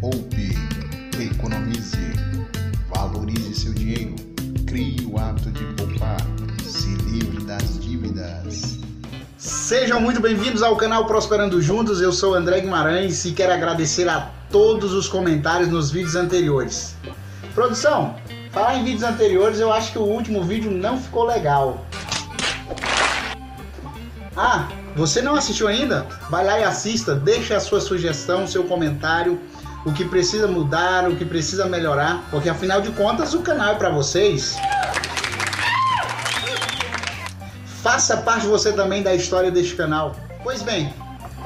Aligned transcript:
Poupe, 0.00 0.56
economize, 1.20 2.12
valorize 2.94 3.52
seu 3.52 3.74
dinheiro, 3.74 4.14
crie 4.64 5.04
o 5.04 5.18
hábito 5.18 5.50
de 5.50 5.64
poupar, 5.74 6.20
se 6.62 6.94
livre 7.10 7.42
das 7.44 7.80
dívidas. 7.80 8.78
Sejam 9.36 10.00
muito 10.00 10.20
bem-vindos 10.20 10.62
ao 10.62 10.76
canal 10.76 11.04
Prosperando 11.04 11.60
Juntos. 11.60 12.00
Eu 12.00 12.12
sou 12.12 12.32
André 12.32 12.60
Guimarães 12.60 13.24
e 13.24 13.32
quero 13.32 13.52
agradecer 13.52 14.08
a 14.08 14.30
todos 14.52 14.92
os 14.92 15.08
comentários 15.08 15.68
nos 15.68 15.90
vídeos 15.90 16.14
anteriores. 16.14 16.94
Produção, 17.52 18.14
falar 18.52 18.76
em 18.76 18.84
vídeos 18.84 19.02
anteriores, 19.02 19.58
eu 19.58 19.72
acho 19.72 19.90
que 19.90 19.98
o 19.98 20.02
último 20.02 20.44
vídeo 20.44 20.70
não 20.70 20.96
ficou 20.96 21.24
legal. 21.24 21.84
Ah, 24.36 24.68
você 24.94 25.20
não 25.20 25.34
assistiu 25.34 25.66
ainda? 25.66 26.06
Vai 26.30 26.44
lá 26.44 26.60
e 26.60 26.62
assista, 26.62 27.16
deixe 27.16 27.52
a 27.52 27.58
sua 27.58 27.80
sugestão, 27.80 28.46
seu 28.46 28.62
comentário, 28.62 29.40
o 29.88 29.92
que 29.92 30.04
precisa 30.04 30.46
mudar, 30.46 31.08
o 31.08 31.16
que 31.16 31.24
precisa 31.24 31.64
melhorar, 31.64 32.22
porque 32.30 32.48
afinal 32.48 32.82
de 32.82 32.90
contas 32.90 33.32
o 33.32 33.40
canal 33.40 33.72
é 33.72 33.74
para 33.74 33.88
vocês. 33.88 34.56
Faça 37.82 38.18
parte 38.18 38.46
você 38.46 38.70
também 38.72 39.02
da 39.02 39.14
história 39.14 39.50
deste 39.50 39.74
canal. 39.74 40.14
Pois 40.44 40.60
bem, 40.60 40.92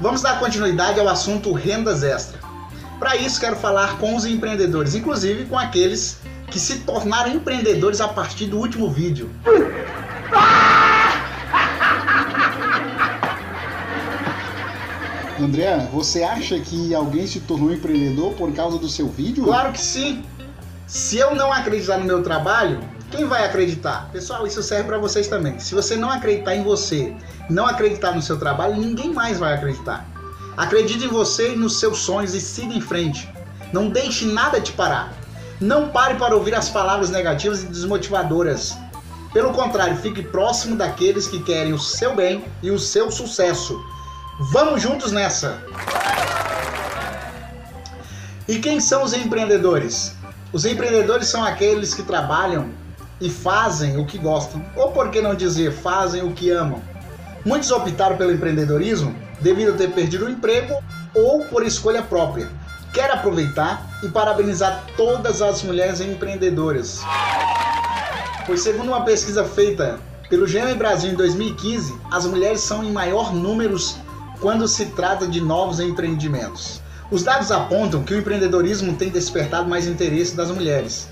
vamos 0.00 0.22
dar 0.22 0.38
continuidade 0.38 1.00
ao 1.00 1.08
assunto 1.08 1.52
rendas 1.52 2.04
extra. 2.04 2.38
Para 3.00 3.16
isso 3.16 3.40
quero 3.40 3.56
falar 3.56 3.98
com 3.98 4.14
os 4.14 4.24
empreendedores, 4.24 4.94
inclusive 4.94 5.46
com 5.46 5.58
aqueles 5.58 6.18
que 6.48 6.60
se 6.60 6.80
tornaram 6.80 7.32
empreendedores 7.32 8.00
a 8.00 8.06
partir 8.06 8.46
do 8.46 8.58
último 8.58 8.88
vídeo. 8.88 9.30
André, 15.40 15.88
você 15.92 16.22
acha 16.24 16.58
que 16.58 16.94
alguém 16.94 17.26
se 17.26 17.40
tornou 17.40 17.72
empreendedor 17.72 18.34
por 18.34 18.52
causa 18.52 18.76
do 18.76 18.88
seu 18.88 19.08
vídeo? 19.08 19.44
Claro 19.44 19.72
que 19.72 19.80
sim. 19.80 20.24
Se 20.86 21.16
eu 21.18 21.34
não 21.34 21.52
acreditar 21.52 21.98
no 21.98 22.04
meu 22.04 22.22
trabalho, 22.22 22.80
quem 23.10 23.24
vai 23.24 23.44
acreditar? 23.44 24.10
Pessoal, 24.10 24.46
isso 24.46 24.62
serve 24.62 24.84
para 24.84 24.98
vocês 24.98 25.28
também. 25.28 25.58
Se 25.58 25.74
você 25.74 25.96
não 25.96 26.10
acreditar 26.10 26.56
em 26.56 26.62
você, 26.62 27.14
não 27.48 27.66
acreditar 27.66 28.14
no 28.14 28.20
seu 28.20 28.38
trabalho, 28.38 28.76
ninguém 28.76 29.12
mais 29.12 29.38
vai 29.38 29.54
acreditar. 29.54 30.06
Acredite 30.56 31.04
em 31.04 31.08
você 31.08 31.52
e 31.52 31.56
nos 31.56 31.78
seus 31.78 31.98
sonhos 31.98 32.34
e 32.34 32.40
siga 32.40 32.74
em 32.74 32.80
frente. 32.80 33.32
Não 33.72 33.88
deixe 33.88 34.26
nada 34.26 34.60
te 34.60 34.72
parar. 34.72 35.14
Não 35.60 35.88
pare 35.88 36.14
para 36.14 36.34
ouvir 36.34 36.54
as 36.54 36.68
palavras 36.68 37.10
negativas 37.10 37.62
e 37.62 37.66
desmotivadoras. 37.66 38.76
Pelo 39.32 39.52
contrário, 39.52 39.96
fique 39.96 40.22
próximo 40.22 40.74
daqueles 40.74 41.28
que 41.28 41.42
querem 41.42 41.72
o 41.72 41.78
seu 41.78 42.16
bem 42.16 42.44
e 42.62 42.70
o 42.70 42.78
seu 42.78 43.10
sucesso. 43.10 43.78
Vamos 44.40 44.80
juntos 44.80 45.10
nessa! 45.10 45.60
E 48.46 48.60
quem 48.60 48.78
são 48.78 49.02
os 49.02 49.12
empreendedores? 49.12 50.14
Os 50.52 50.64
empreendedores 50.64 51.26
são 51.26 51.44
aqueles 51.44 51.92
que 51.92 52.04
trabalham 52.04 52.68
e 53.20 53.28
fazem 53.28 53.98
o 53.98 54.06
que 54.06 54.16
gostam, 54.16 54.64
ou 54.76 54.92
por 54.92 55.10
que 55.10 55.20
não 55.20 55.34
dizer, 55.34 55.72
fazem 55.72 56.22
o 56.22 56.30
que 56.30 56.52
amam. 56.52 56.80
Muitos 57.44 57.72
optaram 57.72 58.16
pelo 58.16 58.30
empreendedorismo 58.30 59.12
devido 59.40 59.72
a 59.72 59.76
ter 59.76 59.90
perdido 59.90 60.26
o 60.26 60.30
emprego 60.30 60.72
ou 61.16 61.44
por 61.46 61.66
escolha 61.66 62.02
própria. 62.02 62.48
Quero 62.92 63.14
aproveitar 63.14 63.88
e 64.04 64.08
parabenizar 64.08 64.84
todas 64.96 65.42
as 65.42 65.64
mulheres 65.64 66.00
empreendedoras. 66.00 67.00
Pois 68.46 68.62
segundo 68.62 68.86
uma 68.86 69.04
pesquisa 69.04 69.42
feita 69.42 69.98
pelo 70.30 70.46
GM 70.46 70.76
Brasil 70.76 71.10
em 71.10 71.16
2015, 71.16 71.98
as 72.08 72.24
mulheres 72.24 72.60
são 72.60 72.84
em 72.84 72.92
maior 72.92 73.34
números 73.34 73.96
quando 74.40 74.68
se 74.68 74.86
trata 74.86 75.26
de 75.26 75.40
novos 75.40 75.80
empreendimentos. 75.80 76.80
Os 77.10 77.22
dados 77.22 77.50
apontam 77.50 78.02
que 78.02 78.14
o 78.14 78.18
empreendedorismo 78.18 78.94
tem 78.94 79.08
despertado 79.08 79.68
mais 79.68 79.86
interesse 79.86 80.36
das 80.36 80.50
mulheres. 80.50 81.08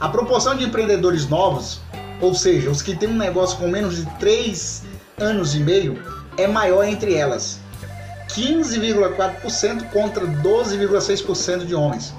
A 0.00 0.08
proporção 0.08 0.56
de 0.56 0.64
empreendedores 0.64 1.28
novos, 1.28 1.80
ou 2.20 2.34
seja, 2.34 2.70
os 2.70 2.82
que 2.82 2.96
têm 2.96 3.10
um 3.10 3.16
negócio 3.16 3.58
com 3.58 3.68
menos 3.68 3.96
de 3.96 4.06
3 4.18 4.82
anos 5.18 5.54
e 5.54 5.60
meio, 5.60 6.02
é 6.36 6.46
maior 6.46 6.84
entre 6.84 7.14
elas. 7.14 7.60
15,4% 8.28 9.90
contra 9.90 10.26
12,6% 10.26 11.66
de 11.66 11.74
homens. 11.74 12.12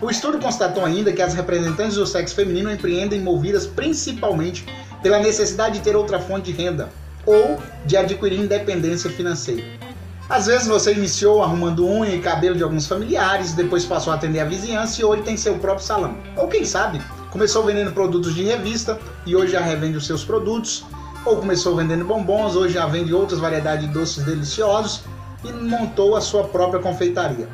O 0.00 0.10
estudo 0.10 0.38
constatou 0.38 0.84
ainda 0.84 1.12
que 1.12 1.22
as 1.22 1.34
representantes 1.34 1.96
do 1.96 2.06
sexo 2.06 2.34
feminino 2.34 2.72
empreendem 2.72 3.20
movidas 3.20 3.66
principalmente 3.66 4.64
pela 5.02 5.18
necessidade 5.20 5.78
de 5.78 5.84
ter 5.84 5.94
outra 5.94 6.18
fonte 6.18 6.50
de 6.50 6.62
renda 6.62 6.88
ou 7.26 7.58
de 7.84 7.96
adquirir 7.96 8.40
independência 8.40 9.10
financeira. 9.10 9.89
Às 10.30 10.46
vezes 10.46 10.68
você 10.68 10.92
iniciou 10.92 11.42
arrumando 11.42 11.84
unha 11.84 12.14
e 12.14 12.20
cabelo 12.20 12.54
de 12.54 12.62
alguns 12.62 12.86
familiares, 12.86 13.52
depois 13.52 13.84
passou 13.84 14.12
a 14.12 14.16
atender 14.16 14.38
a 14.38 14.44
vizinhança 14.44 15.00
e 15.00 15.04
hoje 15.04 15.22
tem 15.22 15.36
seu 15.36 15.58
próprio 15.58 15.84
salão. 15.84 16.16
Ou 16.36 16.46
quem 16.46 16.64
sabe, 16.64 17.02
começou 17.32 17.64
vendendo 17.64 17.90
produtos 17.90 18.32
de 18.32 18.44
revista 18.44 18.96
e 19.26 19.34
hoje 19.34 19.50
já 19.50 19.60
revende 19.60 19.96
os 19.96 20.06
seus 20.06 20.24
produtos. 20.24 20.84
Ou 21.26 21.38
começou 21.38 21.74
vendendo 21.74 22.04
bombons, 22.04 22.54
hoje 22.54 22.74
já 22.74 22.86
vende 22.86 23.12
outras 23.12 23.40
variedades 23.40 23.88
de 23.88 23.92
doces 23.92 24.24
deliciosos 24.24 25.02
e 25.42 25.52
montou 25.52 26.14
a 26.14 26.20
sua 26.20 26.44
própria 26.44 26.80
confeitaria. 26.80 27.48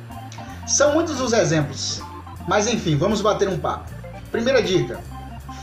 São 0.66 0.92
muitos 0.92 1.18
os 1.18 1.32
exemplos, 1.32 2.02
mas 2.46 2.68
enfim, 2.68 2.94
vamos 2.94 3.22
bater 3.22 3.48
um 3.48 3.58
papo. 3.58 3.90
Primeira 4.30 4.62
dica: 4.62 5.00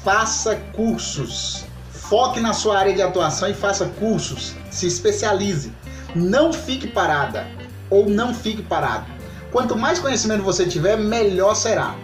faça 0.03 0.55
cursos. 0.73 1.63
Foque 1.91 2.39
na 2.39 2.53
sua 2.53 2.79
área 2.79 2.93
de 2.93 3.03
atuação 3.03 3.47
e 3.47 3.53
faça 3.53 3.85
cursos. 3.85 4.55
Se 4.71 4.87
especialize. 4.87 5.71
Não 6.15 6.53
fique 6.53 6.87
parada 6.87 7.47
ou 7.89 8.09
não 8.09 8.33
fique 8.33 8.61
parado. 8.61 9.05
Quanto 9.51 9.77
mais 9.77 9.99
conhecimento 9.99 10.43
você 10.43 10.65
tiver, 10.65 10.97
melhor 10.97 11.55
será. 11.55 11.95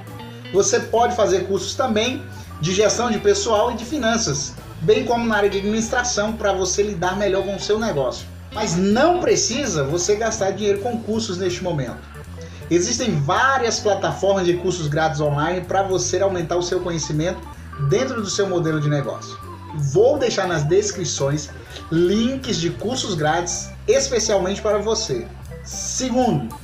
Você 0.54 0.80
pode 0.80 1.16
fazer 1.16 1.48
cursos 1.48 1.76
também 1.76 2.24
de 2.62 2.74
gestão 2.74 3.10
de 3.10 3.20
pessoal 3.20 3.72
e 3.72 3.76
de 3.76 3.86
finanças, 3.86 4.54
bem 4.82 5.06
como 5.06 5.26
na 5.26 5.38
área 5.38 5.50
de 5.50 5.60
administração 5.60 6.34
para 6.34 6.52
você 6.52 6.84
lidar 6.84 7.18
melhor 7.18 7.44
com 7.44 7.56
o 7.56 7.60
seu 7.60 7.80
negócio. 7.80 8.28
Mas 8.54 8.76
não 8.76 9.20
precisa 9.20 9.84
você 9.84 10.16
gastar 10.16 10.52
dinheiro 10.52 10.80
com 10.80 11.02
cursos 11.02 11.38
neste 11.38 11.64
momento. 11.64 12.00
Existem 12.70 13.20
várias 13.22 13.80
plataformas 13.80 14.46
de 14.46 14.54
cursos 14.58 14.88
grátis 14.88 15.20
online 15.22 15.62
para 15.62 15.84
você 15.84 16.22
aumentar 16.22 16.56
o 16.56 16.64
seu 16.64 16.80
conhecimento 16.80 17.40
dentro 17.90 18.22
do 18.22 18.30
seu 18.30 18.48
modelo 18.48 18.80
de 18.80 18.90
negócio. 18.90 19.49
Vou 19.76 20.18
deixar 20.18 20.48
nas 20.48 20.64
descrições 20.64 21.50
links 21.92 22.58
de 22.58 22.70
cursos 22.72 23.16
grátis 23.16 23.70
especialmente 23.88 24.62
para 24.62 24.78
você. 24.78 25.28
Segundo, 25.64 26.56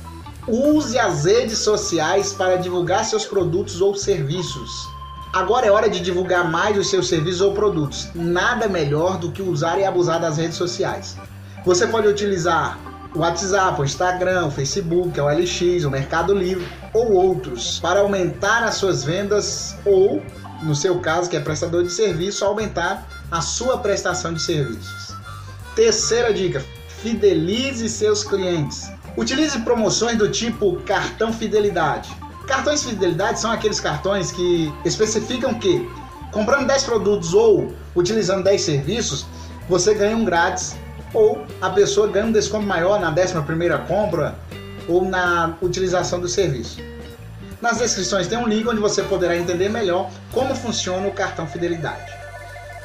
use 0.46 0.98
as 0.98 1.24
redes 1.24 1.58
sociais 1.58 2.32
para 2.32 2.56
divulgar 2.56 3.04
seus 3.04 3.24
produtos 3.24 3.80
ou 3.80 3.94
serviços. 3.94 4.88
Agora 5.32 5.66
é 5.66 5.70
hora 5.70 5.90
de 5.90 6.00
divulgar 6.00 6.50
mais 6.50 6.78
os 6.78 6.88
seus 6.88 7.08
serviços 7.08 7.40
ou 7.40 7.52
produtos. 7.52 8.08
Nada 8.14 8.68
melhor 8.68 9.18
do 9.18 9.30
que 9.30 9.42
usar 9.42 9.78
e 9.78 9.84
abusar 9.84 10.20
das 10.20 10.38
redes 10.38 10.56
sociais. 10.56 11.16
Você 11.64 11.86
pode 11.86 12.06
utilizar 12.06 12.78
o 13.14 13.20
WhatsApp, 13.20 13.80
o 13.80 13.84
Instagram, 13.84 14.46
o 14.46 14.50
Facebook, 14.50 15.18
o 15.20 15.28
LX, 15.28 15.84
o 15.84 15.90
Mercado 15.90 16.34
Livre 16.34 16.66
ou 16.92 17.12
outros 17.12 17.80
para 17.80 18.00
aumentar 18.00 18.62
as 18.62 18.76
suas 18.76 19.04
vendas 19.04 19.76
ou, 19.84 20.22
no 20.62 20.74
seu 20.74 20.98
caso, 21.00 21.28
que 21.28 21.36
é 21.36 21.40
prestador 21.40 21.82
de 21.82 21.90
serviço, 21.90 22.44
aumentar 22.44 23.06
a 23.30 23.40
sua 23.40 23.78
prestação 23.78 24.32
de 24.32 24.40
serviços. 24.40 25.14
Terceira 25.74 26.32
dica: 26.32 26.64
fidelize 27.02 27.88
seus 27.88 28.24
clientes. 28.24 28.90
Utilize 29.16 29.58
promoções 29.60 30.18
do 30.18 30.30
tipo 30.30 30.76
cartão 30.82 31.32
fidelidade. 31.32 32.10
Cartões 32.46 32.82
fidelidade 32.84 33.40
são 33.40 33.50
aqueles 33.50 33.80
cartões 33.80 34.30
que 34.30 34.72
especificam 34.84 35.54
que 35.54 35.88
comprando 36.30 36.66
10 36.66 36.84
produtos 36.84 37.32
ou 37.32 37.72
utilizando 37.94 38.44
10 38.44 38.60
serviços, 38.60 39.26
você 39.68 39.94
ganha 39.94 40.16
um 40.16 40.24
grátis 40.24 40.76
ou 41.14 41.44
a 41.60 41.70
pessoa 41.70 42.08
ganha 42.08 42.26
um 42.26 42.32
desconto 42.32 42.66
maior 42.66 43.00
na 43.00 43.10
11 43.10 43.40
primeira 43.46 43.78
compra 43.78 44.38
ou 44.86 45.04
na 45.04 45.56
utilização 45.62 46.20
do 46.20 46.28
serviço. 46.28 46.78
Nas 47.60 47.78
descrições 47.78 48.26
tem 48.26 48.36
um 48.36 48.46
link 48.46 48.68
onde 48.68 48.80
você 48.80 49.02
poderá 49.02 49.36
entender 49.36 49.70
melhor 49.70 50.10
como 50.30 50.54
funciona 50.54 51.08
o 51.08 51.12
cartão 51.12 51.46
fidelidade. 51.46 52.12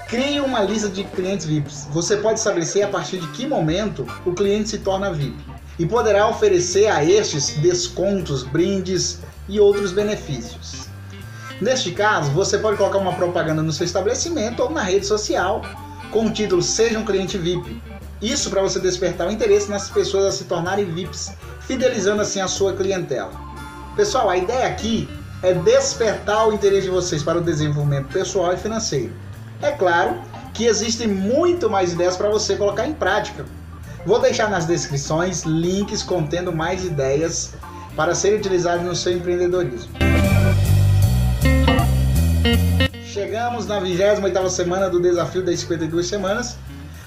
Crie 0.07 0.39
uma 0.39 0.61
lista 0.61 0.87
de 0.87 1.03
clientes 1.03 1.45
VIPs. 1.45 1.87
Você 1.91 2.17
pode 2.17 2.39
estabelecer 2.39 2.83
a 2.83 2.87
partir 2.87 3.17
de 3.17 3.27
que 3.29 3.45
momento 3.45 4.07
o 4.25 4.33
cliente 4.33 4.69
se 4.69 4.77
torna 4.79 5.11
VIP 5.11 5.37
e 5.77 5.85
poderá 5.85 6.27
oferecer 6.27 6.87
a 6.87 7.03
estes 7.03 7.49
descontos, 7.57 8.43
brindes 8.43 9.19
e 9.49 9.59
outros 9.59 9.91
benefícios. 9.91 10.87
Neste 11.59 11.91
caso, 11.91 12.31
você 12.31 12.57
pode 12.57 12.77
colocar 12.77 12.97
uma 12.97 13.13
propaganda 13.13 13.61
no 13.61 13.71
seu 13.71 13.85
estabelecimento 13.85 14.63
ou 14.63 14.69
na 14.69 14.81
rede 14.81 15.05
social 15.05 15.61
com 16.11 16.25
o 16.25 16.31
título 16.31 16.61
Seja 16.61 16.97
um 16.97 17.05
cliente 17.05 17.37
VIP. 17.37 17.81
Isso 18.21 18.49
para 18.49 18.61
você 18.61 18.79
despertar 18.79 19.27
o 19.27 19.31
interesse 19.31 19.69
nas 19.69 19.89
pessoas 19.89 20.25
a 20.25 20.31
se 20.31 20.45
tornarem 20.45 20.85
VIPs, 20.85 21.33
fidelizando 21.61 22.21
assim 22.21 22.39
a 22.39 22.47
sua 22.47 22.73
clientela. 22.73 23.50
Pessoal, 23.95 24.29
a 24.29 24.37
ideia 24.37 24.67
aqui 24.67 25.09
é 25.43 25.53
despertar 25.53 26.47
o 26.47 26.53
interesse 26.53 26.83
de 26.83 26.89
vocês 26.89 27.21
para 27.23 27.39
o 27.39 27.41
desenvolvimento 27.41 28.07
pessoal 28.07 28.53
e 28.53 28.57
financeiro. 28.57 29.11
É 29.61 29.71
claro 29.71 30.21
que 30.53 30.65
existem 30.65 31.07
muito 31.07 31.69
mais 31.69 31.91
ideias 31.91 32.15
para 32.15 32.29
você 32.29 32.55
colocar 32.55 32.87
em 32.87 32.93
prática. 32.93 33.45
Vou 34.05 34.19
deixar 34.19 34.49
nas 34.49 34.65
descrições 34.65 35.43
links 35.43 36.03
contendo 36.03 36.53
mais 36.53 36.85
ideias 36.85 37.53
para 37.95 38.15
serem 38.15 38.39
utilizados 38.39 38.85
no 38.85 38.95
seu 38.95 39.13
empreendedorismo. 39.13 39.91
Chegamos 43.03 43.67
na 43.67 43.81
28ª 43.81 44.49
semana 44.49 44.89
do 44.89 45.01
desafio 45.01 45.43
das 45.43 45.59
52 45.59 46.07
semanas. 46.07 46.55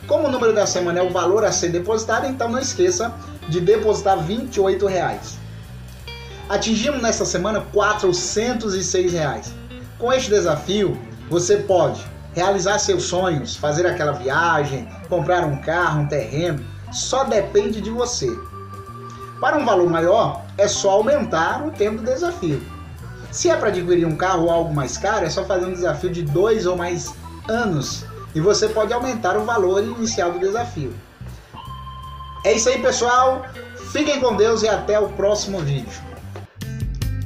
Como 0.06 0.28
o 0.28 0.30
número 0.30 0.52
da 0.52 0.66
semana 0.66 1.00
é 1.00 1.02
o 1.02 1.10
valor 1.10 1.46
a 1.46 1.50
ser 1.50 1.70
depositado, 1.70 2.26
então 2.26 2.50
não 2.50 2.58
esqueça 2.58 3.14
de 3.48 3.58
depositar 3.58 4.18
28 4.18 4.86
reais. 4.86 5.43
Atingimos 6.48 7.00
nesta 7.00 7.24
semana 7.24 7.62
406 7.72 9.12
reais. 9.12 9.54
Com 9.98 10.12
este 10.12 10.28
desafio, 10.28 11.00
você 11.30 11.56
pode 11.56 12.04
realizar 12.34 12.78
seus 12.78 13.04
sonhos, 13.04 13.56
fazer 13.56 13.86
aquela 13.86 14.12
viagem, 14.12 14.86
comprar 15.08 15.44
um 15.44 15.56
carro, 15.56 16.02
um 16.02 16.06
terreno, 16.06 16.62
só 16.92 17.24
depende 17.24 17.80
de 17.80 17.88
você. 17.88 18.28
Para 19.40 19.56
um 19.56 19.64
valor 19.64 19.88
maior, 19.88 20.42
é 20.58 20.68
só 20.68 20.90
aumentar 20.90 21.66
o 21.66 21.70
tempo 21.70 21.98
do 21.98 22.04
desafio. 22.04 22.62
Se 23.30 23.48
é 23.48 23.56
para 23.56 23.68
adquirir 23.68 24.06
um 24.06 24.16
carro 24.16 24.44
ou 24.44 24.50
algo 24.50 24.74
mais 24.74 24.98
caro, 24.98 25.24
é 25.24 25.30
só 25.30 25.44
fazer 25.44 25.64
um 25.64 25.72
desafio 25.72 26.10
de 26.10 26.22
dois 26.22 26.66
ou 26.66 26.76
mais 26.76 27.14
anos 27.48 28.04
e 28.34 28.40
você 28.40 28.68
pode 28.68 28.92
aumentar 28.92 29.36
o 29.36 29.44
valor 29.44 29.82
inicial 29.82 30.32
do 30.32 30.38
desafio. 30.38 30.92
É 32.44 32.52
isso 32.52 32.68
aí, 32.68 32.82
pessoal. 32.82 33.46
Fiquem 33.92 34.20
com 34.20 34.36
Deus 34.36 34.62
e 34.62 34.68
até 34.68 34.98
o 34.98 35.08
próximo 35.10 35.60
vídeo. 35.60 36.13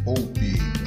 Poupe, 0.08 0.77